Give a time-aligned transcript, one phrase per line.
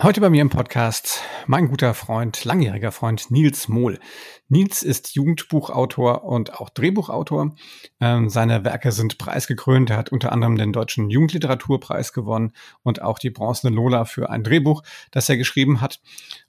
[0.00, 3.98] Heute bei mir im Podcast mein guter Freund, langjähriger Freund Nils Mohl.
[4.46, 7.56] Nils ist Jugendbuchautor und auch Drehbuchautor.
[7.98, 9.90] Ähm, seine Werke sind preisgekrönt.
[9.90, 12.52] Er hat unter anderem den Deutschen Jugendliteraturpreis gewonnen
[12.84, 15.98] und auch die Bronzene Lola für ein Drehbuch, das er geschrieben hat.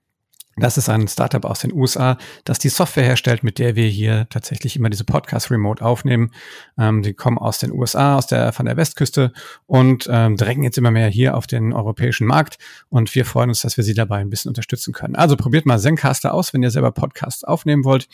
[0.57, 4.27] Das ist ein Startup aus den USA, das die Software herstellt, mit der wir hier
[4.29, 6.31] tatsächlich immer diese Podcasts remote aufnehmen.
[6.79, 9.33] Ähm, die kommen aus den USA, aus der, von der Westküste
[9.67, 12.59] und ähm, drängen jetzt immer mehr hier auf den europäischen Markt.
[12.91, 15.17] Und wir freuen uns, dass wir Sie dabei ein bisschen unterstützen können.
[15.17, 18.07] Also probiert mal Zencaster aus, wenn ihr selber Podcasts aufnehmen wollt.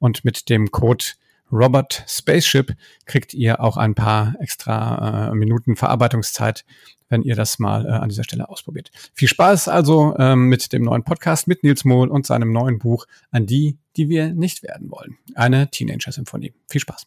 [0.00, 1.04] Und mit dem Code
[1.52, 6.64] Robert Spaceship kriegt ihr auch ein paar extra äh, Minuten Verarbeitungszeit
[7.08, 8.90] wenn ihr das mal äh, an dieser Stelle ausprobiert.
[9.14, 13.06] Viel Spaß also ähm, mit dem neuen Podcast mit Nils Mohl und seinem neuen Buch
[13.30, 15.18] an die, die wir nicht werden wollen.
[15.34, 16.52] Eine Teenager-Symphonie.
[16.68, 17.06] Viel Spaß.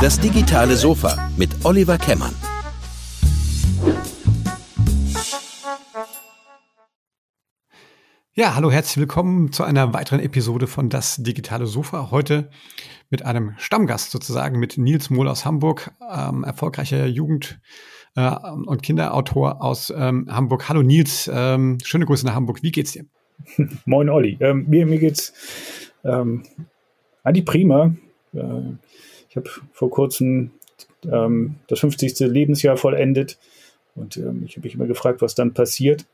[0.00, 2.34] Das digitale Sofa mit Oliver Kemmern.
[8.38, 12.12] Ja, hallo, herzlich willkommen zu einer weiteren Episode von Das digitale Sofa.
[12.12, 12.50] Heute
[13.10, 17.58] mit einem Stammgast sozusagen, mit Nils Mohl aus Hamburg, ähm, erfolgreicher Jugend-
[18.14, 18.30] äh,
[18.64, 20.68] und Kinderautor aus ähm, Hamburg.
[20.68, 22.62] Hallo Nils, ähm, schöne Grüße nach Hamburg.
[22.62, 23.06] Wie geht's dir?
[23.86, 24.36] Moin Olli.
[24.38, 25.32] Ähm, mir, mir geht's
[26.04, 26.44] ähm,
[27.24, 27.96] eigentlich prima.
[28.34, 28.38] Äh,
[29.30, 30.52] ich habe vor kurzem
[31.10, 32.20] ähm, das 50.
[32.20, 33.36] Lebensjahr vollendet
[33.96, 36.06] und ähm, ich habe mich immer gefragt, was dann passiert.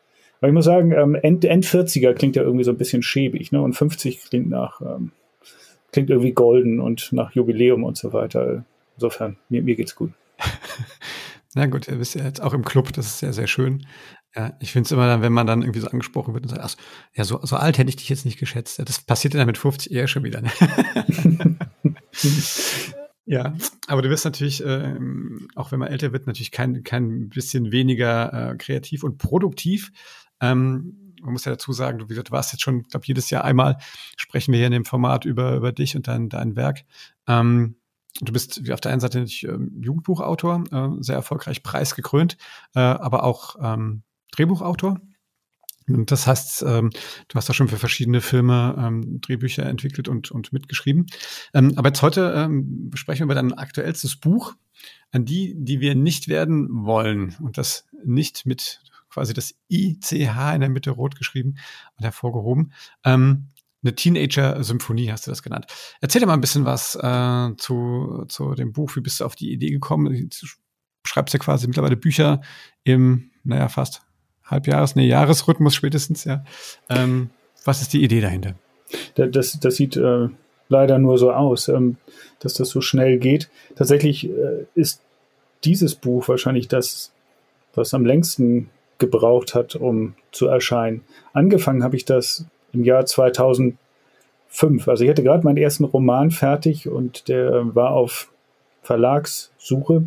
[0.45, 3.51] Aber ich muss sagen, ähm, End, End 40er klingt ja irgendwie so ein bisschen schäbig,
[3.51, 3.63] ne?
[3.63, 5.11] Und 50 klingt nach, ähm,
[5.91, 8.67] klingt irgendwie golden und nach Jubiläum und so weiter.
[8.95, 10.13] Insofern, mir, mir geht's gut.
[11.55, 13.87] Na gut, ihr bist ja jetzt auch im Club, das ist sehr, sehr schön.
[14.37, 16.63] Ja, ich finde es immer dann, wenn man dann irgendwie so angesprochen wird und sagt,
[16.63, 16.75] ach,
[17.15, 18.79] ja, so, so alt hätte ich dich jetzt nicht geschätzt.
[18.87, 20.43] Das passiert dann mit 50 eher schon wieder.
[20.43, 20.51] Ne?
[23.27, 23.57] Ja,
[23.87, 24.99] aber du wirst natürlich, äh,
[25.55, 29.93] auch wenn man älter wird, natürlich kein, kein bisschen weniger äh, kreativ und produktiv.
[30.41, 33.79] Ähm, man muss ja dazu sagen, du, du warst jetzt schon, glaube jedes Jahr einmal
[34.17, 36.85] sprechen wir hier in dem Format über, über dich und dein, dein Werk.
[37.27, 37.77] Ähm,
[38.21, 42.37] du bist auf der einen Seite nicht, ähm, Jugendbuchautor, äh, sehr erfolgreich preisgekrönt,
[42.75, 44.03] äh, aber auch ähm,
[44.33, 45.01] Drehbuchautor.
[45.87, 46.91] Und das heißt, ähm,
[47.29, 51.07] du hast da schon für verschiedene Filme ähm, Drehbücher entwickelt und, und mitgeschrieben.
[51.53, 54.55] Ähm, aber jetzt heute ähm, sprechen wir über dein aktuellstes Buch,
[55.13, 57.37] an die, die wir nicht werden wollen.
[57.41, 58.81] Und das nicht mit
[59.15, 60.13] quasi das ICH
[60.55, 61.57] in der Mitte rot geschrieben
[61.97, 62.73] und hervorgehoben.
[63.05, 63.49] Ähm,
[63.83, 65.67] eine Teenager-Symphonie hast du das genannt.
[66.01, 68.97] Erzähl dir mal ein bisschen was äh, zu, zu dem Buch.
[68.97, 70.07] Wie bist du auf die Idee gekommen?
[70.13, 70.47] Du
[71.07, 72.41] schreibst ja quasi mittlerweile Bücher
[72.83, 74.03] im, naja, fast
[74.45, 76.45] Halbjahres-, nee, Jahresrhythmus spätestens, ja.
[76.89, 77.31] Ähm,
[77.65, 78.55] was ist die Idee dahinter?
[79.15, 80.29] Das, das sieht äh,
[80.69, 81.97] leider nur so aus, ähm,
[82.41, 83.51] dass das so schnell geht.
[83.77, 85.03] Tatsächlich äh, ist
[85.65, 87.13] dieses Buch wahrscheinlich das,
[87.75, 91.03] was am längsten gebraucht hat, um zu erscheinen.
[91.33, 93.79] Angefangen habe ich das im Jahr 2005.
[94.87, 98.31] Also ich hatte gerade meinen ersten Roman fertig und der war auf
[98.83, 100.05] Verlagssuche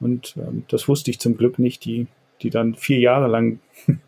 [0.00, 2.06] und ähm, das wusste ich zum Glück nicht, die,
[2.42, 3.60] die dann vier Jahre lang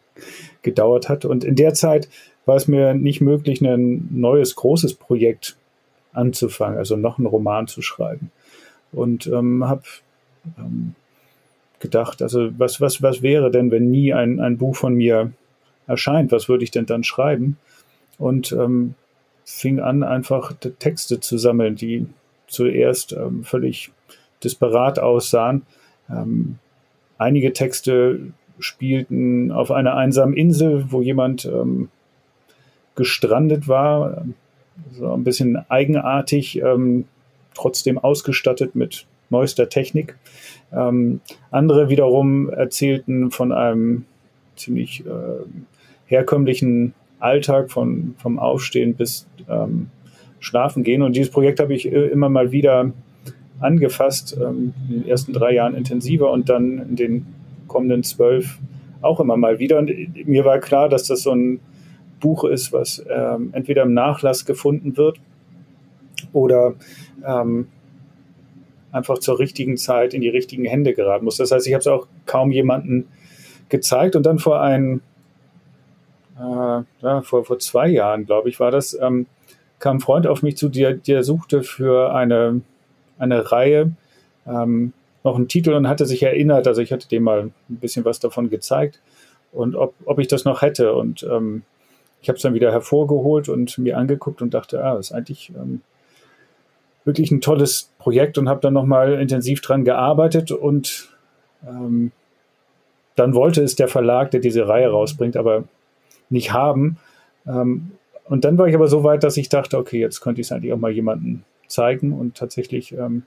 [0.62, 1.25] gedauert hat.
[1.25, 2.09] Und in der Zeit
[2.45, 5.56] war es mir nicht möglich, ein neues großes Projekt
[6.12, 8.31] anzufangen, also noch einen Roman zu schreiben.
[8.92, 9.83] Und ähm, habe
[10.59, 10.95] ähm,
[11.80, 15.33] gedacht, also was, was, was wäre denn, wenn nie ein, ein Buch von mir
[15.86, 16.33] erscheint?
[16.33, 17.57] Was würde ich denn dann schreiben?
[18.19, 18.95] Und ähm,
[19.45, 22.07] fing an, einfach Texte zu sammeln, die
[22.47, 23.91] zuerst ähm, völlig
[24.42, 25.63] disparat aussahen.
[26.10, 26.59] Ähm,
[27.16, 31.89] einige Texte spielten auf einer einsamen Insel, wo jemand ähm,
[32.95, 34.24] gestrandet war,
[34.92, 37.04] so ein bisschen eigenartig, ähm,
[37.54, 40.16] trotzdem ausgestattet mit neuester Technik.
[40.72, 41.21] Ähm,
[41.51, 44.04] andere wiederum erzählten von einem
[44.57, 45.45] ziemlich äh,
[46.07, 49.89] herkömmlichen Alltag, von, vom Aufstehen bis ähm,
[50.41, 51.03] schlafen gehen.
[51.03, 52.92] Und dieses Projekt habe ich äh, immer mal wieder
[53.60, 57.27] angefasst, ähm, in den ersten drei Jahren intensiver und dann in den
[57.66, 58.59] kommenden zwölf
[59.01, 59.78] auch immer mal wieder.
[59.78, 59.91] Und
[60.27, 61.60] mir war klar, dass das so ein
[62.21, 65.21] Buch ist, was ähm, entweder im Nachlass gefunden wird
[66.33, 66.74] oder
[67.24, 67.69] ähm,
[68.92, 71.36] einfach zur richtigen Zeit in die richtigen Hände geraten muss.
[71.36, 73.08] Das heißt, ich habe es auch kaum jemanden
[73.68, 75.00] gezeigt und dann vor ein,
[76.38, 79.26] äh, ja, vor, vor zwei Jahren, glaube ich, war das, ähm,
[79.78, 82.62] kam ein Freund auf mich zu, der, der suchte für eine,
[83.18, 83.92] eine Reihe
[84.46, 84.92] ähm,
[85.24, 88.20] noch einen Titel und hatte sich erinnert, also ich hatte dem mal ein bisschen was
[88.20, 89.00] davon gezeigt
[89.52, 91.62] und ob, ob ich das noch hätte und ähm,
[92.20, 95.52] ich habe es dann wieder hervorgeholt und mir angeguckt und dachte, ah, das ist eigentlich
[95.54, 95.82] ähm,
[97.09, 101.09] wirklich ein tolles Projekt und habe dann nochmal intensiv dran gearbeitet und
[101.66, 102.13] ähm,
[103.16, 105.65] dann wollte es der Verlag, der diese Reihe rausbringt, aber
[106.28, 106.99] nicht haben.
[107.47, 107.93] Ähm,
[108.27, 110.53] und dann war ich aber so weit, dass ich dachte, okay, jetzt könnte ich es
[110.53, 112.13] eigentlich auch mal jemandem zeigen.
[112.13, 113.22] Und tatsächlich ähm,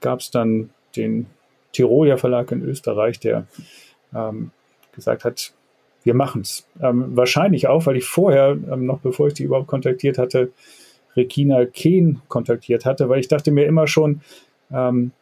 [0.00, 1.26] gab es dann den
[1.72, 3.46] Tiroler Verlag in Österreich, der
[4.14, 4.52] ähm,
[4.94, 5.52] gesagt hat,
[6.02, 6.66] wir machen es.
[6.80, 10.50] Ähm, wahrscheinlich auch, weil ich vorher, ähm, noch bevor ich die überhaupt kontaktiert hatte,
[11.16, 14.20] Regina Kehn kontaktiert hatte, weil ich dachte mir immer schon,
[14.72, 15.12] ähm,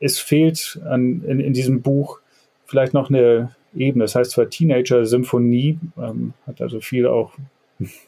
[0.00, 2.20] es fehlt an, in, in, diesem Buch
[2.66, 4.04] vielleicht noch eine Ebene.
[4.04, 7.32] Das heißt zwar Teenager-Symphonie, ähm, hat also viel auch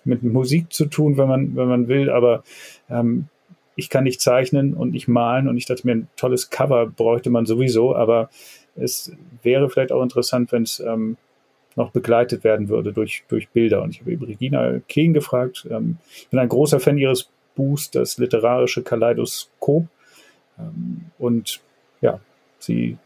[0.05, 2.43] mit Musik zu tun, wenn man, wenn man will, aber
[2.91, 3.29] ähm,
[3.77, 7.31] ich kann nicht zeichnen und nicht malen und ich dachte mir, ein tolles Cover bräuchte
[7.31, 8.29] man sowieso, aber
[8.75, 9.13] es
[9.43, 11.17] wäre vielleicht auch interessant, wenn es ähm,
[11.79, 13.83] noch begleitet werden würde durch, durch Bilder.
[13.83, 15.67] Und ich habe eben Regina Kehn gefragt.
[15.71, 19.87] Ähm, ich bin ein großer Fan ihres Buchs, das literarische Kaleidoskop.
[20.59, 21.61] Ähm, und
[22.01, 22.21] ja,
[22.59, 22.99] sie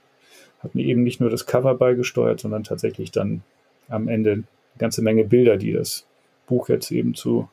[0.60, 3.42] hat mir eben nicht nur das Cover beigesteuert, sondern tatsächlich dann
[3.88, 4.44] am Ende eine
[4.78, 6.06] ganze Menge Bilder, die das
[6.46, 7.48] Buch jetzt eben zu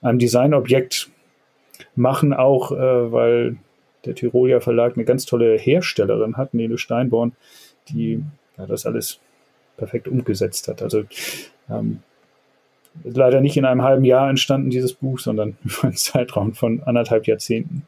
[0.00, 1.10] einem Designobjekt
[1.94, 3.56] machen, auch äh, weil
[4.06, 7.32] der Tiroler Verlag eine ganz tolle Herstellerin hat, Nele Steinborn,
[7.90, 8.22] die
[8.56, 9.20] ja, das alles
[9.78, 10.82] perfekt umgesetzt hat.
[10.82, 11.04] Also
[11.70, 12.00] ähm,
[13.04, 17.26] leider nicht in einem halben Jahr entstanden, dieses Buch, sondern über einen Zeitraum von anderthalb
[17.26, 17.86] Jahrzehnten.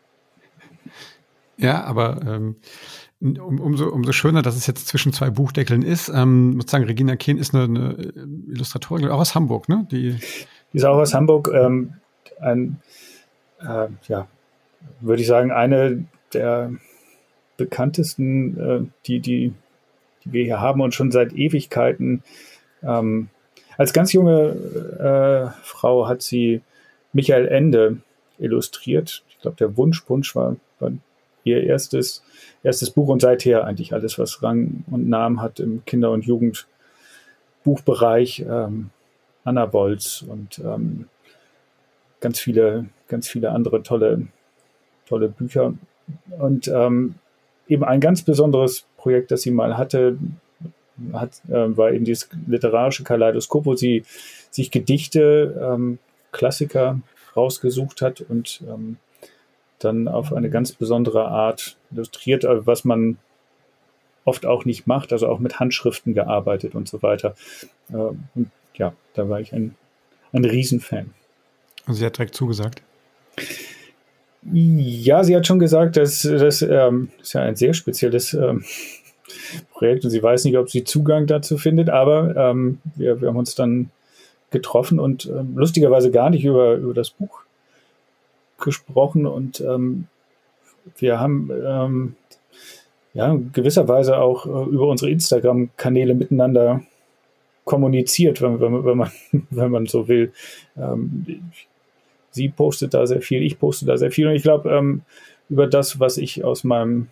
[1.58, 2.56] Ja, aber ähm,
[3.20, 6.08] um, umso, umso schöner, dass es jetzt zwischen zwei Buchdeckeln ist.
[6.08, 8.12] Ähm, muss sagen, Regina Kehn ist eine, eine
[8.48, 9.86] Illustratorin, auch aus Hamburg, ne?
[9.90, 10.16] Die,
[10.72, 11.50] die ist auch aus Hamburg.
[11.52, 11.94] Ähm,
[12.40, 12.80] ein,
[13.60, 14.26] äh, ja,
[15.00, 16.72] würde ich sagen, eine der
[17.58, 19.52] bekanntesten, äh, die, die
[20.24, 22.22] die wir hier haben und schon seit Ewigkeiten.
[22.82, 23.28] Ähm,
[23.76, 24.50] als ganz junge
[24.98, 26.62] äh, Frau hat sie
[27.12, 27.98] Michael Ende
[28.38, 29.24] illustriert.
[29.28, 30.92] Ich glaube, der Wunschpunsch war, war
[31.44, 32.22] ihr erstes,
[32.62, 38.44] erstes Buch und seither eigentlich alles, was Rang und Namen hat im Kinder- und Jugendbuchbereich.
[38.48, 38.90] Ähm,
[39.44, 41.06] Anna Bolz und ähm,
[42.20, 44.28] ganz viele, ganz viele andere tolle,
[45.06, 45.74] tolle Bücher.
[46.38, 47.16] Und ähm,
[47.68, 50.18] eben ein ganz besonderes Projekt, das sie mal hatte,
[51.12, 54.04] hat, äh, war eben dieses literarische Kaleidoskop, wo sie
[54.50, 55.98] sich Gedichte, ähm,
[56.32, 57.00] Klassiker
[57.36, 58.96] rausgesucht hat und ähm,
[59.78, 63.18] dann auf eine ganz besondere Art illustriert, äh, was man
[64.24, 67.34] oft auch nicht macht, also auch mit Handschriften gearbeitet und so weiter.
[67.90, 69.74] Äh, und ja, da war ich ein,
[70.32, 71.14] ein Riesenfan.
[71.86, 72.82] Und sie hat direkt zugesagt.
[74.52, 78.64] Ja, sie hat schon gesagt, dass das ähm, ist ja ein sehr spezielles ähm,
[79.72, 83.36] Projekt und sie weiß nicht, ob sie Zugang dazu findet, aber ähm, wir, wir haben
[83.36, 83.90] uns dann
[84.50, 87.40] getroffen und ähm, lustigerweise gar nicht über, über das Buch
[88.58, 90.06] gesprochen und ähm,
[90.98, 92.16] wir haben ähm,
[93.14, 96.82] ja gewisserweise auch äh, über unsere Instagram-Kanäle miteinander
[97.64, 99.10] kommuniziert, wenn, wenn, wenn, man,
[99.50, 100.32] wenn man so will.
[100.76, 101.42] Ähm,
[102.30, 104.26] sie postet da sehr viel, ich poste da sehr viel.
[104.28, 105.02] Und ich glaube, ähm,
[105.48, 107.08] über das, was ich aus meinem,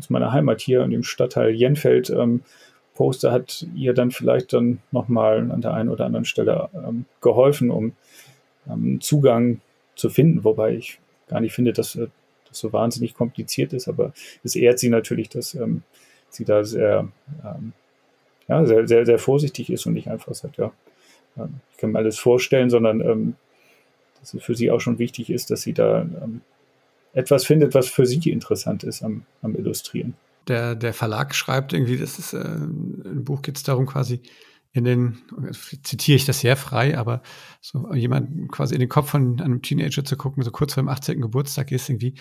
[0.00, 2.42] aus meiner Heimat hier in dem Stadtteil Jenfeld ähm,
[2.94, 7.70] poste, hat ihr dann vielleicht dann nochmal an der einen oder anderen Stelle ähm, geholfen,
[7.70, 7.92] um
[8.68, 9.60] ähm, Zugang
[9.94, 12.08] zu finden, wobei ich gar nicht finde, dass äh,
[12.48, 15.82] das so wahnsinnig kompliziert ist, aber es ehrt sie natürlich, dass ähm,
[16.30, 17.08] sie da sehr,
[17.44, 17.72] ähm,
[18.48, 20.72] ja, sehr, sehr, sehr vorsichtig ist und nicht einfach sagt, ja,
[21.72, 23.36] ich kann mir alles vorstellen, sondern ähm,
[24.18, 26.42] dass es für sie auch schon wichtig ist, dass sie da ähm,
[27.12, 30.14] etwas findet, was für sie interessant ist am, am Illustrieren.
[30.48, 34.22] Der, der Verlag schreibt irgendwie, das ist, äh, im Buch geht es darum quasi,
[34.72, 35.18] in den,
[35.82, 37.22] zitiere ich das sehr frei, aber
[37.60, 40.88] so jemand quasi in den Kopf von einem Teenager zu gucken, so kurz vor dem
[40.88, 41.20] 18.
[41.20, 42.14] Geburtstag ist irgendwie,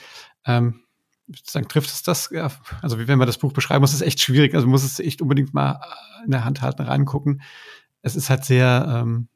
[0.45, 0.81] ähm,
[1.27, 4.19] sozusagen trifft es das, ja, also wie wenn man das Buch beschreiben muss, ist echt
[4.19, 5.79] schwierig, also muss es echt unbedingt mal
[6.25, 7.41] in der Hand halten, reingucken.
[8.01, 9.27] Es ist halt sehr, ähm,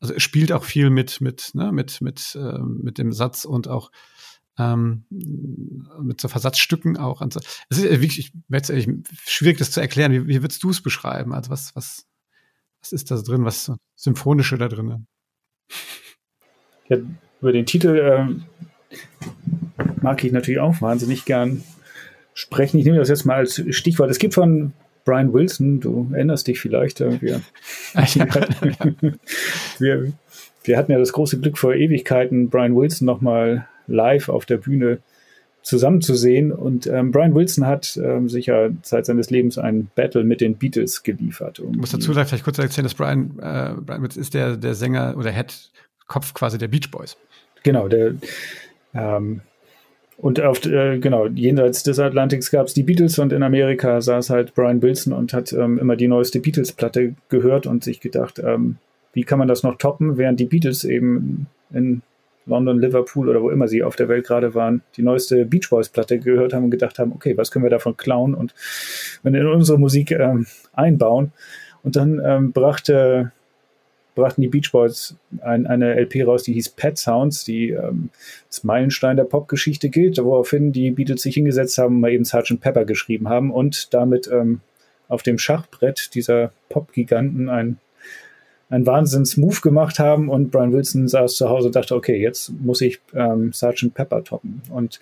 [0.00, 3.68] also es spielt auch viel mit, mit, ne, mit, mit, äh, mit dem Satz und
[3.68, 3.92] auch
[4.58, 7.20] ähm, mit so Versatzstücken auch.
[7.20, 7.40] Und so.
[7.70, 8.32] Es ist wirklich, ich,
[9.26, 10.12] schwierig, das zu erklären.
[10.12, 11.32] Wie, wie würdest du es beschreiben?
[11.32, 12.06] Also was, was,
[12.80, 13.44] was ist da drin?
[13.44, 15.06] Was Symphonische da drin?
[16.88, 16.98] Ja,
[17.40, 18.44] über den Titel ähm,
[20.00, 21.62] mag ich natürlich auch wahnsinnig gern
[22.34, 22.78] sprechen.
[22.78, 24.10] Ich nehme das jetzt mal als Stichwort.
[24.10, 24.72] Es gibt von
[25.04, 27.34] Brian Wilson, du erinnerst dich vielleicht irgendwie.
[29.78, 30.12] wir,
[30.64, 34.98] wir hatten ja das große Glück vor Ewigkeiten, Brian Wilson nochmal live auf der Bühne
[35.62, 36.50] zusammenzusehen.
[36.52, 41.02] Und ähm, Brian Wilson hat ähm, sicher Zeit seines Lebens ein Battle mit den Beatles
[41.02, 41.60] geliefert.
[41.60, 45.14] Ich muss dazu vielleicht kurz erzählen, dass Brian, äh, Brian Wilson ist der, der Sänger
[45.16, 45.70] oder Head
[46.08, 47.16] Kopf quasi der Beach Boys.
[47.62, 48.14] Genau, der
[48.94, 49.40] ähm,
[50.22, 54.30] und auf, äh, genau, jenseits des Atlantiks gab es die Beatles und in Amerika saß
[54.30, 58.76] halt Brian Wilson und hat ähm, immer die neueste Beatles-Platte gehört und sich gedacht, ähm,
[59.12, 62.02] wie kann man das noch toppen, während die Beatles eben in
[62.46, 65.88] London, Liverpool oder wo immer sie auf der Welt gerade waren, die neueste Beach Boys
[65.88, 68.54] Platte gehört haben und gedacht haben, okay, was können wir davon klauen und
[69.22, 71.32] in unsere Musik ähm, einbauen.
[71.82, 73.32] Und dann ähm, brachte
[74.14, 78.10] brachten die Beach Boys ein, eine LP raus, die hieß Pet Sounds, die ähm,
[78.46, 82.60] als Meilenstein der Popgeschichte gilt, woraufhin die Beatles sich hingesetzt haben, mal eben Sgt.
[82.60, 84.60] Pepper geschrieben haben und damit ähm,
[85.08, 87.78] auf dem Schachbrett dieser Pop-Giganten ein,
[88.72, 92.80] ein Wahnsinns-Move gemacht haben und Brian Wilson saß zu Hause und dachte, okay, jetzt muss
[92.80, 93.92] ich ähm, Sgt.
[93.92, 94.62] Pepper toppen.
[94.70, 94.98] Und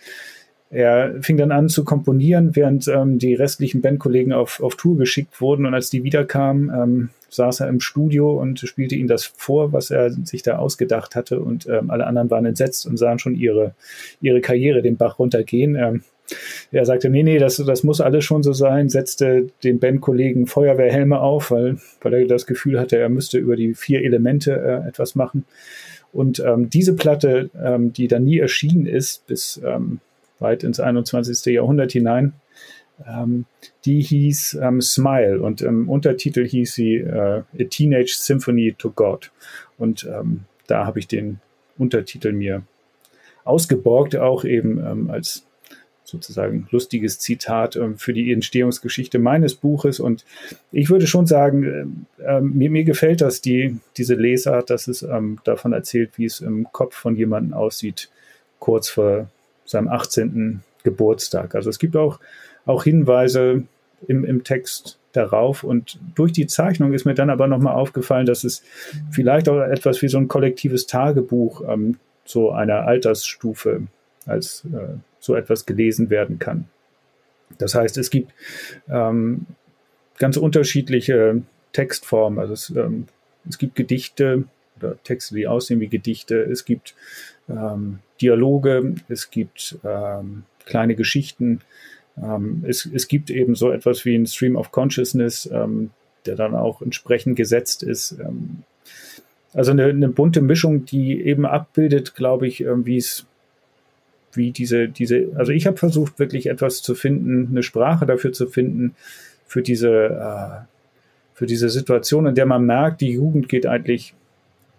[0.70, 5.40] er fing dann an zu komponieren, während ähm, die restlichen Bandkollegen auf, auf Tour geschickt
[5.40, 5.66] wurden.
[5.66, 9.90] Und als die wiederkamen, ähm, saß er im Studio und spielte ihnen das vor, was
[9.90, 11.38] er sich da ausgedacht hatte.
[11.38, 13.74] Und ähm, alle anderen waren entsetzt und sahen schon ihre,
[14.20, 16.02] ihre Karriere den Bach runtergehen.
[16.72, 21.20] Er sagte, nee, nee, das, das muss alles schon so sein, setzte den Bandkollegen Feuerwehrhelme
[21.20, 25.14] auf, weil, weil er das Gefühl hatte, er müsste über die vier Elemente äh, etwas
[25.14, 25.44] machen.
[26.12, 30.00] Und ähm, diese Platte, ähm, die dann nie erschienen ist, bis ähm,
[30.38, 31.52] weit ins 21.
[31.52, 32.32] Jahrhundert hinein.
[33.06, 33.46] Ähm,
[33.84, 39.30] die hieß ähm, Smile und im Untertitel hieß sie äh, A Teenage Symphony to God.
[39.78, 41.40] Und ähm, da habe ich den
[41.78, 42.62] Untertitel mir
[43.44, 45.46] ausgeborgt, auch eben als
[46.10, 50.00] sozusagen lustiges Zitat ähm, für die Entstehungsgeschichte meines Buches.
[50.00, 50.24] Und
[50.72, 55.38] ich würde schon sagen, äh, mir, mir, gefällt das, die, diese Lesart, dass es ähm,
[55.44, 58.10] davon erzählt, wie es im Kopf von jemandem aussieht,
[58.58, 59.30] kurz vor
[59.64, 60.60] seinem 18.
[60.82, 61.54] Geburtstag.
[61.54, 62.18] Also es gibt auch,
[62.66, 63.64] auch Hinweise
[64.08, 65.64] im, im Text darauf.
[65.64, 68.62] Und durch die Zeichnung ist mir dann aber nochmal aufgefallen, dass es
[69.10, 73.82] vielleicht auch etwas wie so ein kollektives Tagebuch ähm, so einer Altersstufe
[74.26, 76.68] als äh, so etwas gelesen werden kann.
[77.58, 78.32] Das heißt, es gibt
[78.88, 79.46] ähm,
[80.18, 82.38] ganz unterschiedliche Textformen.
[82.38, 83.06] Also es, ähm,
[83.48, 84.44] es gibt Gedichte
[84.78, 86.36] oder Texte, die aussehen wie Gedichte.
[86.42, 86.94] Es gibt
[87.48, 91.60] ähm, Dialoge, es gibt ähm, kleine Geschichten.
[92.16, 95.90] Ähm, es, es gibt eben so etwas wie ein Stream of Consciousness, ähm,
[96.26, 98.12] der dann auch entsprechend gesetzt ist.
[98.12, 98.62] Ähm,
[99.52, 103.26] also eine, eine, bunte Mischung, die eben abbildet, glaube ich, ähm, wie es
[104.32, 108.46] wie diese, diese, also ich habe versucht, wirklich etwas zu finden, eine Sprache dafür zu
[108.46, 108.94] finden,
[109.46, 110.64] für diese, äh,
[111.34, 114.14] für diese Situation, in der man merkt, die Jugend geht eigentlich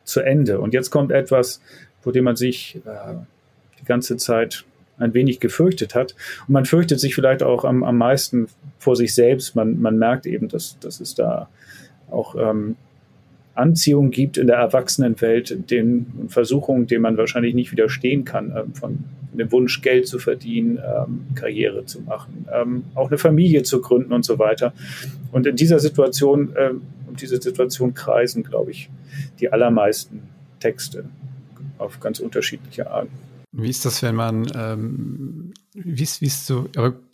[0.03, 0.59] zu Ende.
[0.59, 1.61] Und jetzt kommt etwas,
[2.01, 3.15] vor dem man sich äh,
[3.79, 4.63] die ganze Zeit
[4.97, 6.15] ein wenig gefürchtet hat.
[6.47, 9.55] Und man fürchtet sich vielleicht auch am, am meisten vor sich selbst.
[9.55, 11.49] Man, man merkt eben, dass, dass es da
[12.09, 12.75] auch ähm,
[13.55, 18.99] Anziehung gibt in der Erwachsenenwelt, den Versuchungen, denen man wahrscheinlich nicht widerstehen kann, ähm, von
[19.39, 24.13] dem Wunsch, Geld zu verdienen, ähm, Karriere zu machen, ähm, auch eine Familie zu gründen
[24.13, 24.73] und so weiter.
[25.31, 28.89] Und in dieser Situation, ähm, um diese Situation kreisen, glaube ich,
[29.39, 30.21] die allermeisten
[30.59, 31.05] Texte
[31.77, 33.11] auf ganz unterschiedliche Arten.
[33.51, 36.69] Wie ist das, wenn man, ähm, wie ist, wie ist so,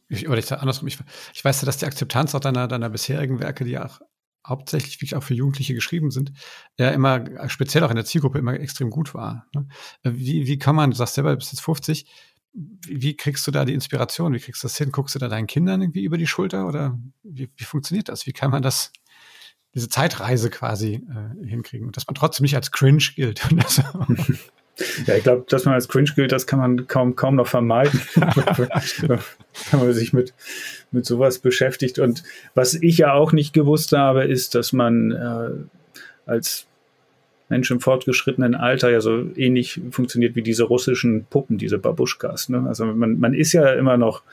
[0.09, 0.97] ich, oder ich andersrum, ich,
[1.33, 3.99] ich weiß ja, dass die Akzeptanz auch deiner, deiner bisherigen Werke, die auch
[4.47, 6.31] hauptsächlich wirklich auch für Jugendliche geschrieben sind,
[6.77, 9.45] ja immer, speziell auch in der Zielgruppe, immer extrem gut war.
[9.53, 9.67] Ne?
[10.03, 12.05] Wie, wie kann man, du sagst selber, du bist jetzt 50,
[12.53, 14.33] wie, kriegst du da die Inspiration?
[14.33, 14.91] Wie kriegst du das hin?
[14.91, 18.25] Guckst du da deinen Kindern irgendwie über die Schulter oder wie, wie funktioniert das?
[18.25, 18.91] Wie kann man das,
[19.75, 23.47] diese Zeitreise quasi äh, hinkriegen und dass man trotzdem nicht als cringe gilt?
[25.05, 27.99] Ja, ich glaube, dass man als cringe gilt, das kann man kaum, kaum noch vermeiden,
[28.15, 29.19] wenn
[29.71, 30.33] man sich mit,
[30.91, 31.99] mit sowas beschäftigt.
[31.99, 36.67] Und was ich ja auch nicht gewusst habe, ist, dass man äh, als
[37.49, 42.49] Mensch im fortgeschrittenen Alter ja so ähnlich funktioniert wie diese russischen Puppen, diese Babuschkas.
[42.49, 42.65] Ne?
[42.67, 44.23] Also man, man ist ja immer noch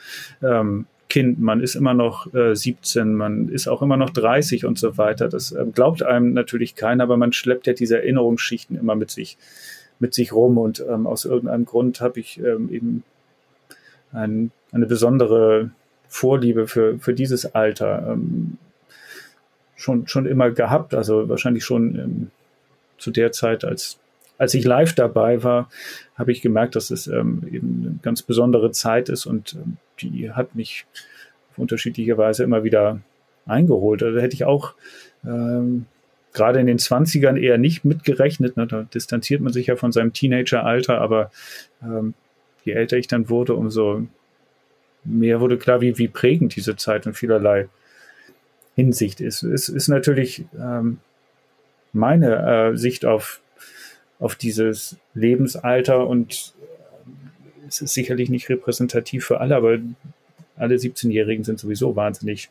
[0.42, 4.78] ähm, Kind, man ist immer noch äh, 17, man ist auch immer noch 30 und
[4.78, 5.28] so weiter.
[5.28, 9.38] Das äh, glaubt einem natürlich keiner, aber man schleppt ja diese Erinnerungsschichten immer mit sich,
[9.98, 10.58] mit sich rum.
[10.58, 13.04] Und ähm, aus irgendeinem Grund habe ich ähm, eben
[14.12, 15.70] ein, eine besondere
[16.08, 18.58] Vorliebe für, für dieses Alter ähm,
[19.76, 20.94] schon, schon immer gehabt.
[20.94, 22.30] Also wahrscheinlich schon ähm,
[22.98, 23.98] zu der Zeit, als
[24.38, 25.70] als ich live dabei war,
[26.16, 30.32] habe ich gemerkt, dass es ähm, eben eine ganz besondere Zeit ist und ähm, die
[30.32, 30.86] hat mich
[31.50, 33.00] auf unterschiedliche Weise immer wieder
[33.46, 34.02] eingeholt.
[34.02, 34.74] Also hätte ich auch
[35.24, 35.86] ähm,
[36.34, 38.56] gerade in den 20ern eher nicht mitgerechnet.
[38.56, 38.66] Ne?
[38.66, 41.30] Da distanziert man sich ja von seinem Teenageralter, aber
[41.82, 42.14] ähm,
[42.64, 44.06] je älter ich dann wurde, umso
[45.04, 47.68] mehr wurde klar, wie, wie prägend diese Zeit in vielerlei
[48.74, 49.42] Hinsicht ist.
[49.42, 50.98] Es ist natürlich ähm,
[51.92, 53.40] meine äh, Sicht auf
[54.18, 59.78] auf dieses Lebensalter und äh, es ist sicherlich nicht repräsentativ für alle, aber
[60.56, 62.50] alle 17-Jährigen sind sowieso wahnsinnig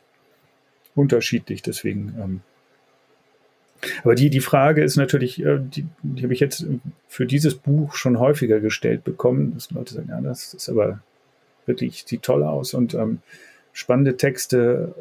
[0.94, 1.62] unterschiedlich.
[1.62, 2.40] Deswegen, ähm,
[4.02, 6.66] aber die, die Frage ist natürlich, äh, die, die habe ich jetzt
[7.08, 11.00] für dieses Buch schon häufiger gestellt bekommen, dass Leute sagen, ja, das ist aber
[11.66, 13.18] wirklich, sieht toll aus und ähm,
[13.72, 14.94] spannende Texte.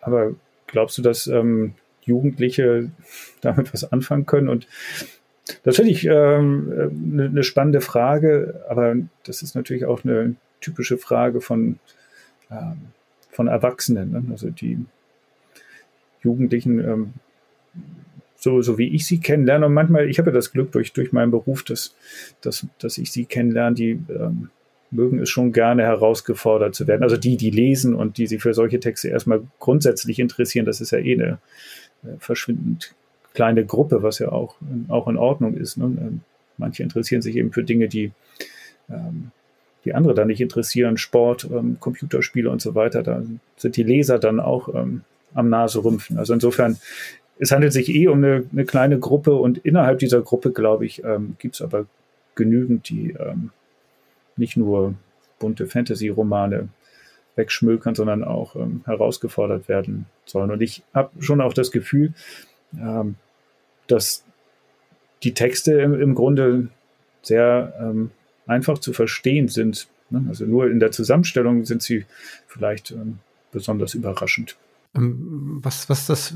[0.00, 0.34] Aber
[0.66, 2.90] glaubst du, dass ähm, Jugendliche
[3.40, 4.48] damit was anfangen können?
[4.48, 4.66] Und
[5.62, 10.98] das finde ich ähm, eine, eine spannende Frage, aber das ist natürlich auch eine typische
[10.98, 11.78] Frage von,
[12.50, 12.88] ähm,
[13.30, 14.10] von Erwachsenen.
[14.12, 14.24] Ne?
[14.30, 14.84] Also die
[16.22, 17.14] Jugendlichen, ähm,
[18.36, 19.66] so, so wie ich sie kennenlerne.
[19.66, 21.94] Und manchmal, ich habe ja das Glück durch, durch meinen Beruf, dass,
[22.40, 24.50] dass, dass ich sie kennenlerne, die ähm,
[24.90, 27.02] mögen es schon gerne herausgefordert zu werden.
[27.02, 30.92] Also die, die lesen und die sich für solche Texte erstmal grundsätzlich interessieren, das ist
[30.92, 31.38] ja eh eine
[32.04, 32.94] äh, verschwindend
[33.34, 34.56] kleine Gruppe, was ja auch,
[34.88, 35.76] auch in Ordnung ist.
[35.76, 35.84] Ne?
[35.84, 36.20] Ähm,
[36.56, 38.12] manche interessieren sich eben für Dinge, die,
[38.88, 39.30] ähm,
[39.84, 43.02] die andere dann nicht interessieren, Sport, ähm, Computerspiele und so weiter.
[43.02, 43.22] Da
[43.56, 45.02] sind die Leser dann auch ähm,
[45.34, 46.18] am Naserümpfen.
[46.18, 46.78] Also insofern,
[47.38, 51.04] es handelt sich eh um eine, eine kleine Gruppe und innerhalb dieser Gruppe, glaube ich,
[51.04, 51.86] ähm, gibt es aber
[52.34, 53.50] genügend, die ähm,
[54.36, 54.94] nicht nur
[55.38, 56.68] bunte Fantasy-Romane
[57.34, 60.50] wegschmökern, sondern auch ähm, herausgefordert werden sollen.
[60.50, 62.14] Und ich habe schon auch das Gefühl,
[62.78, 63.16] ähm,
[63.86, 64.24] dass
[65.22, 66.68] die Texte im, im Grunde
[67.22, 68.10] sehr ähm,
[68.46, 69.88] einfach zu verstehen sind.
[70.10, 70.24] Ne?
[70.28, 72.06] Also nur in der Zusammenstellung sind sie
[72.46, 73.18] vielleicht ähm,
[73.52, 74.56] besonders überraschend.
[74.94, 76.34] Ähm, was, was das,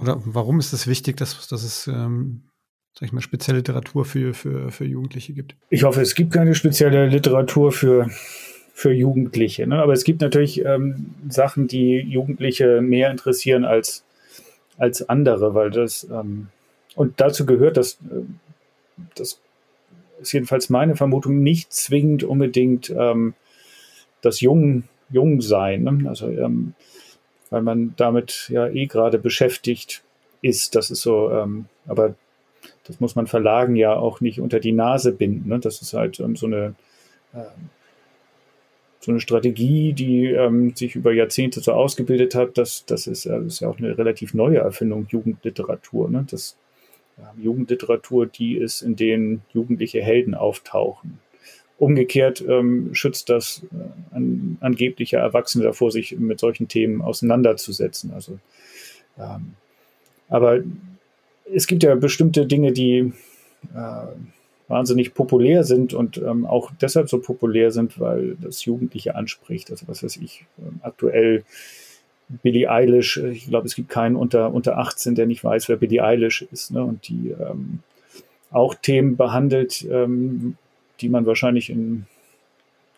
[0.00, 2.42] oder warum ist es wichtig, dass, dass es, ähm,
[2.94, 5.56] sag ich mal, spezielle Literatur für, für, für Jugendliche gibt?
[5.70, 8.08] Ich hoffe, es gibt keine spezielle Literatur für,
[8.72, 9.66] für Jugendliche.
[9.66, 9.82] Ne?
[9.82, 14.04] Aber es gibt natürlich ähm, Sachen, die Jugendliche mehr interessieren als
[14.78, 16.48] als andere, weil das, ähm,
[16.94, 18.22] und dazu gehört, dass, äh,
[19.14, 19.40] das
[20.20, 23.34] ist jedenfalls meine Vermutung, nicht zwingend unbedingt ähm,
[24.22, 26.08] das Jung, Jungsein, ne?
[26.08, 26.74] also ähm,
[27.50, 30.02] weil man damit ja eh gerade beschäftigt
[30.42, 32.14] ist, das ist so, ähm, aber
[32.84, 35.58] das muss man Verlagen ja auch nicht unter die Nase binden, ne?
[35.58, 36.74] das ist halt ähm, so eine
[37.32, 37.44] äh,
[39.00, 43.44] so eine Strategie, die ähm, sich über Jahrzehnte so ausgebildet hat, das, das, ist, das
[43.44, 46.10] ist ja auch eine relativ neue Erfindung, Jugendliteratur.
[46.10, 46.26] Ne?
[46.28, 46.56] Das,
[47.16, 51.20] äh, Jugendliteratur, die ist, in denen jugendliche Helden auftauchen.
[51.78, 58.12] Umgekehrt ähm, schützt das äh, an, angebliche Erwachsene davor, sich mit solchen Themen auseinanderzusetzen.
[58.12, 58.38] Also,
[59.18, 59.54] ähm,
[60.28, 60.60] aber
[61.54, 63.12] es gibt ja bestimmte Dinge, die
[63.74, 64.06] äh,
[64.68, 69.70] wahnsinnig populär sind und ähm, auch deshalb so populär sind, weil das Jugendliche anspricht.
[69.70, 71.44] Also was weiß ich, ähm, aktuell
[72.42, 76.04] Billie Eilish, ich glaube, es gibt keinen unter, unter 18, der nicht weiß, wer Billie
[76.04, 76.70] Eilish ist.
[76.70, 76.84] Ne?
[76.84, 77.80] Und die ähm,
[78.50, 80.56] auch Themen behandelt, ähm,
[81.00, 82.06] die man wahrscheinlich in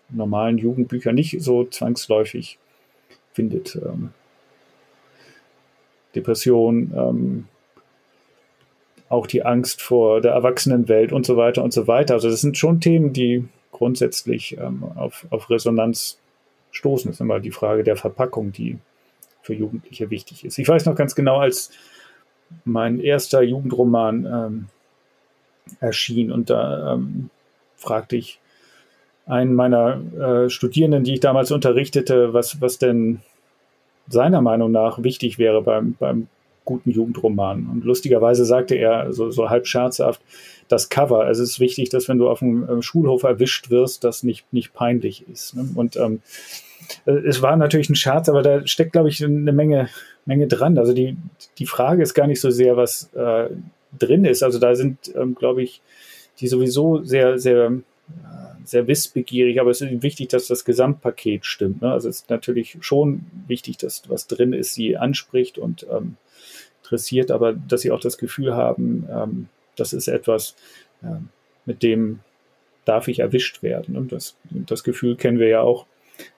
[0.08, 2.58] normalen Jugendbüchern nicht so zwangsläufig
[3.32, 3.76] findet.
[3.76, 4.10] Ähm,
[6.14, 7.48] Depression, ähm,
[9.08, 12.14] auch die Angst vor der Erwachsenenwelt und so weiter und so weiter.
[12.14, 16.18] Also das sind schon Themen, die grundsätzlich ähm, auf, auf Resonanz
[16.70, 17.10] stoßen.
[17.10, 18.78] Das ist immer die Frage der Verpackung, die
[19.42, 20.58] für Jugendliche wichtig ist.
[20.58, 21.70] Ich weiß noch ganz genau, als
[22.64, 24.66] mein erster Jugendroman ähm,
[25.80, 27.30] erschien und da ähm,
[27.80, 28.38] fragte ich
[29.26, 33.20] einen meiner äh, Studierenden, die ich damals unterrichtete, was, was denn
[34.08, 36.26] seiner Meinung nach wichtig wäre beim, beim
[36.64, 37.68] guten Jugendroman.
[37.72, 40.20] Und lustigerweise sagte er so, so halb scherzhaft,
[40.68, 41.24] das Cover.
[41.24, 44.52] Also es ist wichtig, dass wenn du auf dem äh, Schulhof erwischt wirst, das nicht,
[44.52, 45.56] nicht peinlich ist.
[45.56, 45.68] Ne?
[45.74, 46.22] Und ähm,
[47.06, 49.88] äh, es war natürlich ein Scherz, aber da steckt, glaube ich, eine Menge,
[50.26, 50.78] Menge dran.
[50.78, 51.16] Also die,
[51.58, 53.48] die Frage ist gar nicht so sehr, was äh,
[53.98, 54.42] drin ist.
[54.42, 55.80] Also da sind, ähm, glaube ich,
[56.40, 61.82] die sowieso sehr, sehr äh, sehr wissbegierig, aber es ist wichtig, dass das Gesamtpaket stimmt.
[61.82, 61.92] Ne?
[61.92, 66.16] Also es ist natürlich schon wichtig, dass was drin ist, sie anspricht und ähm,
[66.82, 70.56] interessiert, aber dass sie auch das Gefühl haben, ähm, das ist etwas,
[71.02, 71.28] ähm,
[71.64, 72.20] mit dem
[72.84, 73.96] darf ich erwischt werden.
[73.96, 75.86] Und das, das Gefühl kennen wir ja auch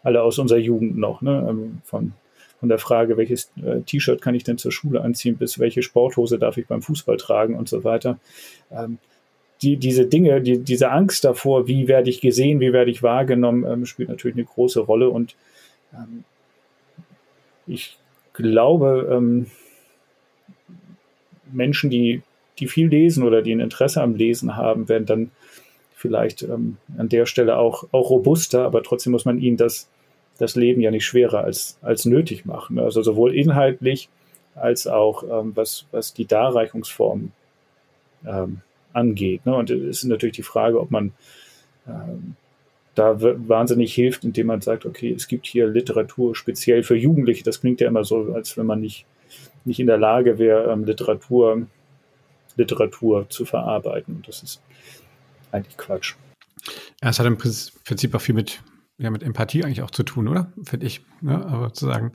[0.03, 1.47] alle aus unserer Jugend noch, ne?
[1.49, 2.13] Ähm, von,
[2.61, 6.39] von der Frage, welches äh, T-Shirt kann ich denn zur Schule anziehen, bis welche Sporthose
[6.39, 8.19] darf ich beim Fußball tragen und so weiter.
[8.71, 8.99] Ähm,
[9.63, 13.65] die, diese Dinge, die, diese Angst davor, wie werde ich gesehen, wie werde ich wahrgenommen,
[13.65, 15.09] ähm, spielt natürlich eine große Rolle.
[15.09, 15.37] Und
[15.93, 16.25] ähm,
[17.67, 17.97] ich
[18.33, 19.47] glaube, ähm,
[21.53, 22.23] Menschen, die,
[22.59, 25.31] die viel lesen oder die ein Interesse am Lesen haben, werden dann
[25.95, 29.89] vielleicht ähm, an der Stelle auch, auch robuster, aber trotzdem muss man ihnen das,
[30.39, 32.81] das Leben ja nicht schwerer als, als nötig machen.
[32.81, 34.09] Also sowohl inhaltlich
[34.57, 37.31] als auch ähm, was, was die Darreichungsform
[38.27, 39.47] ähm, angeht.
[39.47, 39.55] Ne?
[39.55, 41.13] Und es ist natürlich die Frage, ob man
[41.87, 42.37] ähm,
[42.95, 47.43] da wahnsinnig hilft, indem man sagt, okay, es gibt hier Literatur speziell für Jugendliche.
[47.43, 49.07] Das klingt ja immer so, als wenn man nicht,
[49.65, 51.67] nicht in der Lage wäre, ähm, Literatur,
[52.57, 54.17] Literatur zu verarbeiten.
[54.17, 54.63] Und das ist
[55.53, 56.15] eigentlich Quatsch.
[57.03, 58.63] Ja, es hat im Prinzip auch viel mit,
[58.99, 60.53] ja, mit Empathie eigentlich auch zu tun, oder?
[60.63, 61.03] Finde ich.
[61.21, 61.45] Ne?
[61.47, 62.13] Aber zu sagen,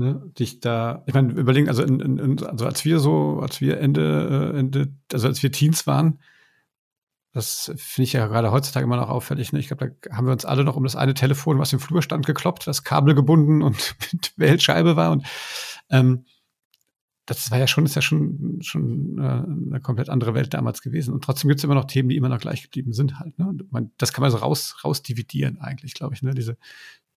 [0.00, 3.78] ne, dich da, ich meine, überlegen, also, in, in, also als wir so, als wir
[3.78, 6.18] Ende, äh, Ende, also als wir Teens waren,
[7.32, 9.52] das finde ich ja gerade heutzutage immer noch auffällig.
[9.52, 9.60] Ne?
[9.60, 12.02] Ich glaube, da haben wir uns alle noch um das eine Telefon, was im Flur
[12.02, 15.12] stand, gekloppt, das Kabel gebunden und mit Wählscheibe war.
[15.12, 15.24] Und
[15.90, 16.24] ähm,
[17.26, 21.14] das war ja schon, ist ja schon, schon äh, eine komplett andere Welt damals gewesen.
[21.14, 23.38] Und trotzdem gibt es immer noch Themen, die immer noch gleich geblieben sind halt.
[23.38, 23.54] Ne?
[23.70, 26.34] Man, das kann man so raus, rausdividieren eigentlich, glaube ich, ne?
[26.34, 26.56] diese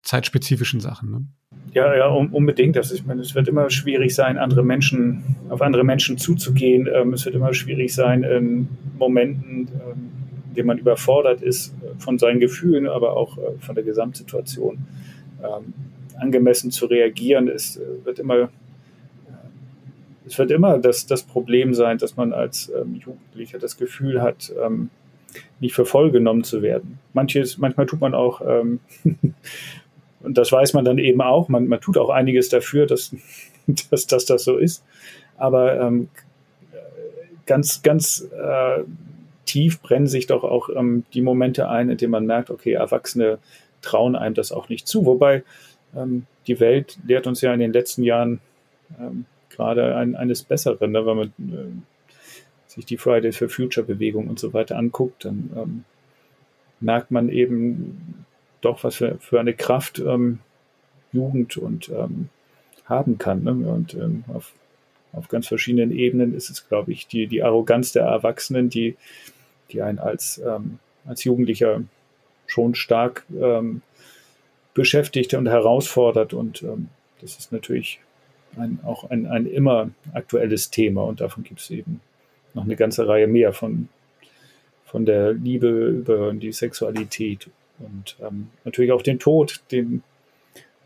[0.04, 1.10] zeitspezifischen Sachen.
[1.10, 1.26] Ne?
[1.72, 2.76] Ja, ja, unbedingt.
[2.76, 6.88] Das, ich meine, es wird immer schwierig sein, andere Menschen, auf andere Menschen zuzugehen.
[6.92, 10.10] Ähm, es wird immer schwierig sein, in Momenten, ähm,
[10.48, 14.86] in denen man überfordert ist von seinen Gefühlen, aber auch äh, von der Gesamtsituation
[15.42, 15.74] ähm,
[16.20, 17.48] angemessen zu reagieren.
[17.48, 18.50] Es äh, wird immer
[20.26, 24.52] es wird immer das, das Problem sein, dass man als ähm, Jugendlicher das Gefühl hat,
[24.64, 24.88] ähm,
[25.60, 26.98] nicht für voll genommen zu werden.
[27.12, 28.80] Manches, manchmal tut man auch, ähm,
[30.24, 33.14] und das weiß man dann eben auch, man, man tut auch einiges dafür, dass,
[33.90, 34.84] dass, dass das so ist.
[35.36, 36.08] Aber ähm,
[37.46, 38.84] ganz, ganz äh,
[39.44, 43.38] tief brennen sich doch auch ähm, die Momente ein, in denen man merkt, okay, Erwachsene
[43.82, 45.04] trauen einem das auch nicht zu.
[45.06, 45.42] Wobei
[45.94, 48.40] ähm, die Welt lehrt uns ja in den letzten Jahren
[48.98, 51.06] ähm, gerade ein, eines Besseren, ne?
[51.06, 55.84] wenn man äh, sich die Fridays for Future Bewegung und so weiter anguckt, dann ähm,
[56.80, 58.24] merkt man eben
[58.64, 60.40] doch, was für, für eine Kraft ähm,
[61.12, 62.28] Jugend und ähm,
[62.84, 63.44] haben kann.
[63.44, 63.52] Ne?
[63.52, 64.52] Und ähm, auf,
[65.12, 68.96] auf ganz verschiedenen Ebenen ist es, glaube ich, die, die Arroganz der Erwachsenen, die,
[69.70, 71.82] die einen als, ähm, als Jugendlicher
[72.46, 73.82] schon stark ähm,
[74.74, 76.34] beschäftigt und herausfordert.
[76.34, 76.88] Und ähm,
[77.20, 78.00] das ist natürlich
[78.56, 82.00] ein, auch ein, ein immer aktuelles Thema und davon gibt es eben
[82.52, 83.88] noch eine ganze Reihe mehr von,
[84.84, 90.02] von der Liebe über die Sexualität und ähm, natürlich auch den Tod, den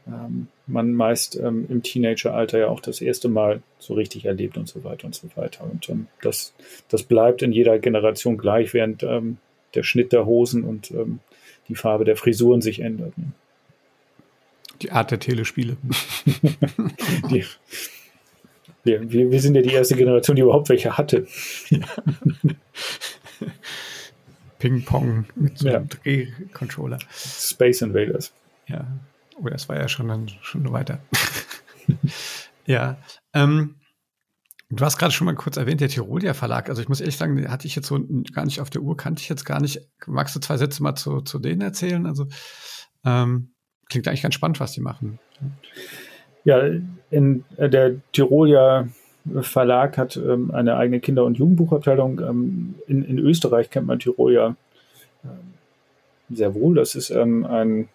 [0.08, 4.68] ähm, man meist ähm, im Teenageralter ja auch das erste Mal so richtig erlebt und
[4.68, 5.64] so weiter und so weiter.
[5.64, 6.54] Und ähm, das,
[6.88, 9.38] das bleibt in jeder Generation gleich, während ähm,
[9.74, 11.20] der Schnitt der Hosen und ähm,
[11.68, 13.16] die Farbe der Frisuren sich ändert.
[13.18, 13.32] Ne?
[14.82, 15.76] Die Art der Telespiele.
[17.30, 17.44] die,
[18.84, 21.26] wir, wir, wir, sind ja die erste Generation, die überhaupt welche hatte.
[24.58, 25.96] Ping-Pong mit so einem ja.
[26.02, 26.98] Drehcontroller.
[27.10, 28.32] Space Invaders.
[28.66, 28.86] Ja,
[29.36, 31.00] oh, das war ja schon, dann, schon weiter.
[32.66, 32.98] ja,
[33.34, 33.78] ähm,
[34.70, 36.68] Du hast gerade schon mal kurz erwähnt, der Tirolia Verlag.
[36.68, 37.98] Also ich muss ehrlich sagen, hatte ich jetzt so
[38.34, 39.80] gar nicht auf der Uhr, kannte ich jetzt gar nicht.
[40.06, 42.04] Magst du zwei Sätze mal zu, zu denen erzählen?
[42.04, 42.26] Also
[43.02, 43.52] ähm,
[43.88, 45.18] klingt eigentlich ganz spannend, was die machen.
[46.44, 46.60] Ja,
[47.10, 48.88] in äh, der Tirolia
[49.40, 52.20] Verlag hat ähm, eine eigene Kinder- und Jugendbuchabteilung.
[52.20, 54.56] Ähm, in, in, Österreich kennt man Tirol ja
[55.24, 55.54] ähm,
[56.30, 56.74] sehr wohl.
[56.74, 57.88] Das ist ähm, ein,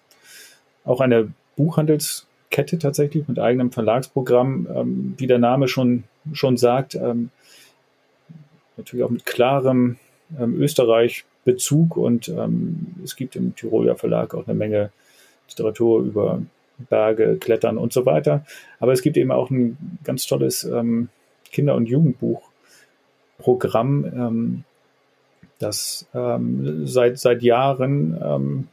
[0.86, 6.96] auch eine Buchhandelskette tatsächlich mit eigenem Verlagsprogramm, ähm, wie der Name schon, schon sagt.
[6.96, 7.30] Ähm,
[8.78, 9.98] natürlich auch mit klarem
[10.36, 12.34] Österreich-Bezug und
[13.04, 14.90] es gibt im Tiroler Verlag auch eine Menge
[15.48, 16.42] Literatur über
[16.90, 18.44] Berge, Klettern und so weiter.
[18.80, 21.10] Aber es gibt eben auch ein ganz tolles ähm,
[21.54, 24.66] Kinder- und Jugendbuchprogramm, ähm,
[25.60, 28.68] das ähm, seit, seit Jahren ähm,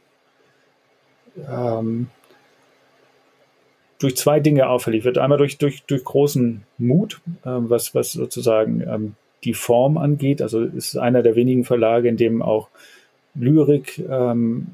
[1.49, 2.09] ähm,
[3.99, 5.17] durch zwei Dinge auffällig wird.
[5.17, 10.41] Einmal durch, durch, durch großen Mut, äh, was, was sozusagen ähm, die Form angeht.
[10.41, 12.67] Also es ist einer der wenigen Verlage, in dem auch
[13.35, 14.67] Lyrik ähm,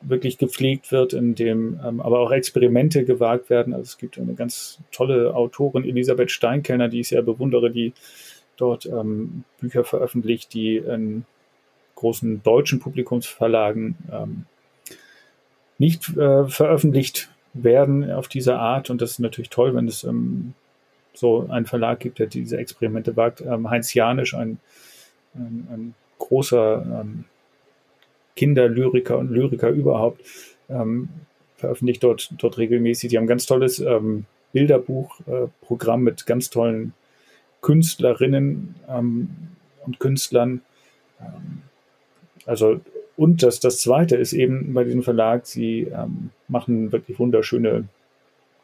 [0.00, 3.72] wirklich gepflegt wird, in dem ähm, aber auch Experimente gewagt werden.
[3.72, 7.92] Also es gibt eine ganz tolle Autorin, Elisabeth Steinkellner, die ich sehr bewundere, die
[8.56, 11.24] dort ähm, Bücher veröffentlicht, die in
[11.94, 14.46] großen deutschen Publikumsverlagen ähm,
[15.78, 18.90] nicht äh, veröffentlicht werden auf diese Art.
[18.90, 20.54] Und das ist natürlich toll, wenn es ähm,
[21.14, 23.40] so einen Verlag gibt, der diese Experimente wagt.
[23.40, 24.58] Ähm, Heinz Janisch, ein,
[25.34, 27.24] ein, ein großer ähm,
[28.36, 30.22] Kinderlyriker und Lyriker überhaupt,
[30.68, 31.08] ähm,
[31.56, 33.10] veröffentlicht dort, dort regelmäßig.
[33.10, 36.92] Die haben ein ganz tolles ähm, Bilderbuchprogramm äh, mit ganz tollen
[37.60, 39.30] Künstlerinnen ähm,
[39.86, 40.62] und Künstlern.
[41.20, 41.62] Ähm,
[42.46, 42.80] also,
[43.16, 47.84] und das, das Zweite ist eben bei diesem Verlag, sie ähm, machen wirklich wunderschöne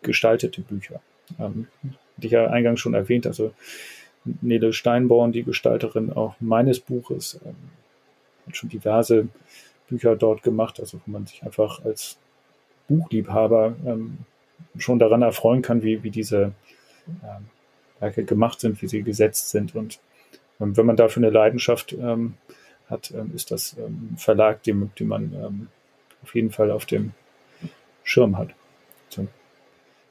[0.03, 1.01] gestaltete Bücher.
[1.39, 1.69] Ähm,
[2.17, 3.53] hatte ich ja eingangs schon erwähnt, also
[4.43, 7.55] Nele Steinborn, die Gestalterin auch meines Buches, ähm,
[8.53, 9.29] schon diverse
[9.88, 12.18] Bücher dort gemacht, also wo man sich einfach als
[12.88, 14.18] Buchliebhaber ähm,
[14.79, 16.53] schon daran erfreuen kann, wie, wie diese
[17.09, 17.46] ähm,
[17.98, 19.74] Werke gemacht sind, wie sie gesetzt sind.
[19.74, 20.00] Und
[20.61, 22.35] ähm, wenn man dafür eine Leidenschaft ähm,
[22.88, 25.68] hat, ähm, ist das ähm, ein Verlag, den, den man
[26.22, 27.12] auf jeden Fall auf dem
[28.03, 28.55] Schirm hat.
[29.09, 29.26] So.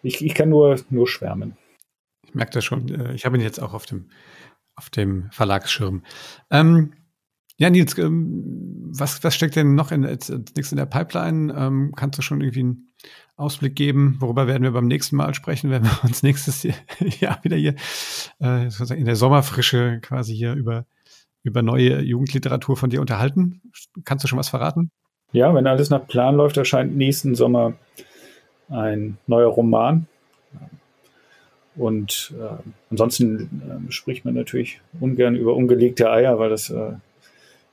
[0.02, 1.58] Ich, ich kann nur, nur schwärmen.
[2.26, 2.88] Ich merke das schon.
[2.90, 4.10] Äh, ich habe ihn jetzt auch auf dem,
[4.76, 6.04] auf dem Verlagsschirm.
[6.52, 6.94] Ähm,
[7.60, 11.54] ja, Nils, ähm, was, was steckt denn noch in, als, nächstes in der Pipeline?
[11.54, 12.88] Ähm, kannst du schon irgendwie einen
[13.36, 14.16] Ausblick geben?
[14.20, 17.76] Worüber werden wir beim nächsten Mal sprechen, wenn wir uns nächstes Jahr wieder hier
[18.42, 20.86] äh, in der Sommerfrische quasi hier über,
[21.44, 23.62] über neue Jugendliteratur von dir unterhalten?
[24.06, 24.90] Kannst du schon was verraten?
[25.34, 27.74] Ja, wenn alles nach Plan läuft, erscheint nächsten Sommer
[28.70, 30.08] ein neuer Roman.
[31.76, 36.94] Und äh, ansonsten äh, spricht man natürlich ungern über ungelegte Eier, weil das äh,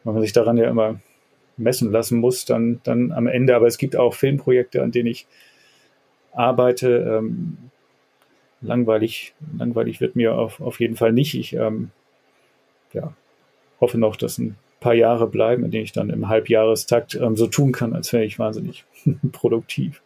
[0.07, 1.01] wenn man sich daran ja immer
[1.57, 3.57] messen lassen muss, dann, dann am Ende.
[3.57, 5.27] Aber es gibt auch Filmprojekte, an denen ich
[6.33, 7.19] arbeite.
[7.19, 7.59] Ähm,
[8.61, 11.35] langweilig, langweilig wird mir auf, auf jeden Fall nicht.
[11.35, 11.91] Ich ähm,
[12.93, 13.15] ja,
[13.81, 17.47] hoffe noch, dass ein paar Jahre bleiben, in denen ich dann im Halbjahrestakt ähm, so
[17.47, 18.85] tun kann, als wäre ich wahnsinnig
[19.33, 20.03] produktiv.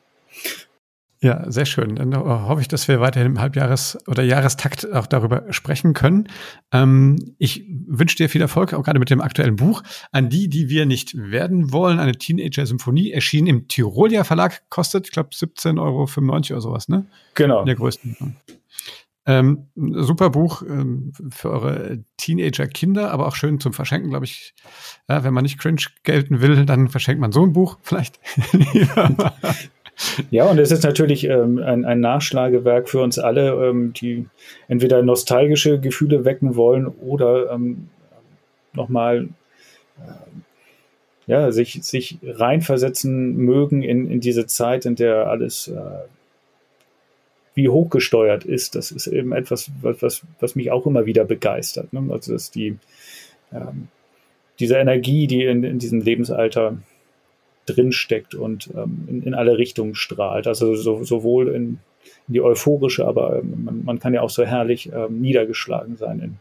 [1.23, 1.97] Ja, sehr schön.
[1.97, 6.29] Dann hoffe ich, dass wir weiterhin im Halbjahres- oder Jahrestakt auch darüber sprechen können.
[6.73, 9.83] Ähm, ich wünsche dir viel Erfolg, auch gerade mit dem aktuellen Buch.
[10.13, 15.13] An die, die wir nicht werden wollen, eine Teenager-Symphonie, erschienen im Tirolia Verlag, kostet, ich
[15.13, 17.05] glaube, 17,95 Euro oder sowas, ne?
[17.35, 17.61] Genau.
[17.61, 18.37] In der größten.
[19.27, 24.55] Ähm, super Buch ähm, für eure Teenager-Kinder, aber auch schön zum Verschenken, glaube ich.
[25.07, 28.19] Ja, wenn man nicht cringe gelten will, dann verschenkt man so ein Buch vielleicht.
[30.31, 34.27] Ja, und es ist natürlich ähm, ein, ein, Nachschlagewerk für uns alle, ähm, die
[34.69, 37.89] entweder nostalgische Gefühle wecken wollen oder ähm,
[38.73, 39.29] nochmal
[39.99, 40.13] äh,
[41.27, 45.81] ja, sich, sich reinversetzen mögen in, in diese Zeit, in der alles äh,
[47.55, 48.75] wie hochgesteuert ist.
[48.75, 51.93] Das ist eben etwas, was, was mich auch immer wieder begeistert.
[51.93, 52.09] Ne?
[52.11, 52.79] Also dass die
[53.53, 53.89] ähm,
[54.61, 56.79] diese Energie, die in, in diesem Lebensalter
[57.75, 60.47] drinsteckt und ähm, in, in, alle Richtungen strahlt.
[60.47, 61.79] Also so, sowohl in, in,
[62.29, 66.39] die euphorische, aber ähm, man, man, kann ja auch so herrlich ähm, niedergeschlagen sein in,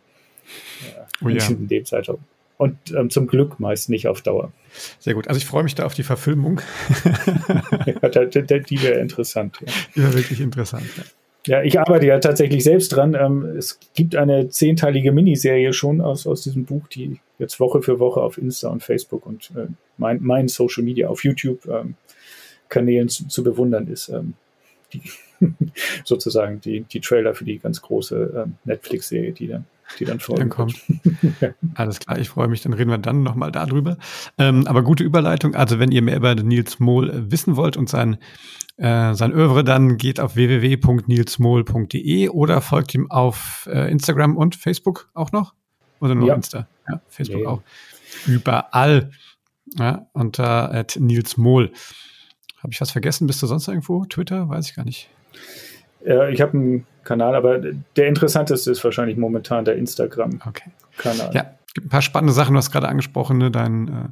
[0.88, 1.48] äh, oh, ja.
[1.48, 2.18] in Lebensalter.
[2.58, 4.52] Und ähm, zum Glück meist nicht auf Dauer.
[5.00, 5.30] Sehr gut.
[5.30, 6.60] Also ich freue mich da auf die Verfilmung.
[7.86, 9.58] ja, die wäre interessant.
[9.66, 9.74] Ja.
[9.96, 10.86] Die wäre wirklich interessant.
[10.98, 11.04] Ja.
[11.50, 13.16] Ja, ich arbeite ja tatsächlich selbst dran.
[13.20, 17.98] Ähm, es gibt eine zehnteilige Miniserie schon aus, aus diesem Buch, die jetzt Woche für
[17.98, 19.66] Woche auf Insta und Facebook und äh,
[19.98, 21.96] mein, mein Social Media auf YouTube ähm,
[22.68, 24.10] Kanälen zu, zu, bewundern ist.
[24.10, 24.36] Ähm,
[24.94, 25.02] die,
[26.06, 29.66] sozusagen die, die Trailer für die ganz große ähm, Netflix-Serie, die dann
[29.98, 30.42] die dann folgen.
[30.42, 30.80] Dann kommt.
[31.76, 33.98] Alles klar, ich freue mich, dann reden wir dann nochmal darüber.
[34.38, 35.56] Ähm, aber gute Überleitung.
[35.56, 38.18] Also, wenn ihr mehr über Nils Mohl äh, wissen wollt und sein,
[38.78, 45.10] äh, sein Övre, dann geht auf www.nilsmohl.de oder folgt ihm auf äh, Instagram und Facebook
[45.14, 45.54] auch noch.
[46.00, 46.36] Oder nur ja.
[46.36, 46.68] Insta?
[46.88, 47.48] Ja, Facebook nee.
[47.48, 47.62] auch.
[48.26, 49.12] Überall.
[49.78, 51.72] Ja, unter äh, Nils Mohl.
[52.62, 53.28] Habe ich was vergessen?
[53.28, 54.06] Bist du sonst irgendwo?
[54.06, 54.50] Twitter?
[54.50, 55.10] Weiß ich gar nicht.
[56.06, 60.48] Äh, ich habe einen Kanal, aber der interessanteste ist wahrscheinlich momentan der Instagram-Kanal.
[60.48, 61.34] Okay.
[61.34, 62.54] Ja, gibt ein paar spannende Sachen.
[62.54, 63.50] Du hast gerade angesprochen, ne?
[63.50, 64.10] dein, äh,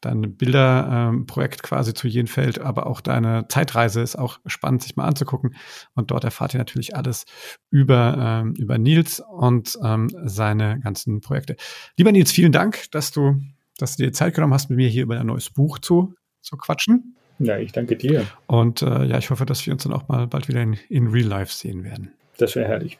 [0.00, 5.04] dein Bilderprojekt ähm, quasi zu Jenfeld, aber auch deine Zeitreise ist auch spannend, sich mal
[5.04, 5.56] anzugucken.
[5.94, 7.26] Und dort erfahrt ihr natürlich alles
[7.68, 11.56] über, ähm, über Nils und ähm, seine ganzen Projekte.
[11.98, 13.42] Lieber Nils, vielen Dank, dass du,
[13.76, 16.56] dass du dir Zeit genommen hast, mit mir hier über ein neues Buch zu, zu
[16.56, 17.14] quatschen.
[17.38, 18.24] Ja, ich danke dir.
[18.46, 21.08] Und äh, ja, ich hoffe, dass wir uns dann auch mal bald wieder in, in
[21.08, 22.12] Real Life sehen werden.
[22.38, 22.98] Das wäre herrlich.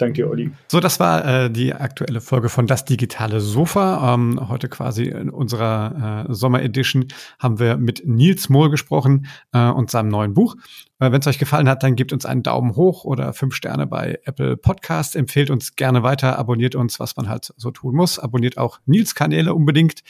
[0.00, 0.50] Danke dir, Olli.
[0.68, 4.14] So, das war äh, die aktuelle Folge von Das Digitale Sofa.
[4.14, 7.08] Ähm, heute quasi in unserer äh, Sommer-Edition
[7.38, 10.56] haben wir mit Nils Mohl gesprochen äh, und seinem neuen Buch.
[11.00, 13.86] Äh, Wenn es euch gefallen hat, dann gebt uns einen Daumen hoch oder fünf Sterne
[13.86, 15.14] bei Apple Podcasts.
[15.14, 18.18] Empfehlt uns gerne weiter, abonniert uns, was man halt so tun muss.
[18.18, 20.00] Abonniert auch Nils Kanäle unbedingt.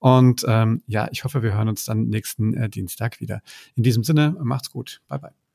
[0.00, 3.40] Und ähm, ja, ich hoffe, wir hören uns dann nächsten äh, Dienstag wieder.
[3.74, 5.00] In diesem Sinne, macht's gut.
[5.08, 5.49] Bye bye.